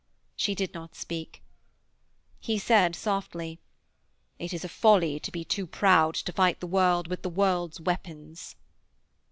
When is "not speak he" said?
0.73-2.57